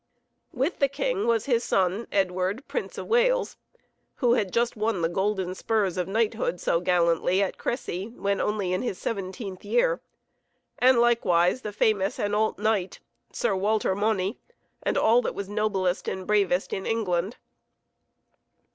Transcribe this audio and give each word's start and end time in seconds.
With 0.51 0.79
the 0.79 0.87
king 0.87 1.27
was 1.27 1.45
his 1.45 1.63
son, 1.63 2.07
Edward, 2.11 2.67
Prince 2.67 2.97
of 2.97 3.05
Wales, 3.05 3.55
who 4.15 4.33
had 4.33 4.51
just 4.51 4.75
won 4.75 5.03
the 5.03 5.07
golden 5.07 5.53
spurs 5.53 5.95
of 5.95 6.07
knighthood 6.07 6.59
so 6.59 6.79
gallantly 6.79 7.39
at 7.43 7.59
Crecy 7.59 8.07
when 8.17 8.41
only 8.41 8.73
in 8.73 8.81
his 8.81 8.97
seventeenth 8.97 9.63
year, 9.63 10.01
and 10.79 10.99
likewise 10.99 11.61
the 11.61 11.71
famous 11.71 12.17
Hainault 12.17 12.55
knight, 12.57 12.99
Sir 13.31 13.55
Walter 13.55 13.93
Mauny, 13.93 14.39
and 14.81 14.97
all 14.97 15.21
that 15.21 15.35
was 15.35 15.47
noblest 15.47 16.07
and 16.07 16.25
bravest 16.25 16.73
in 16.73 16.87
England. 16.87 17.37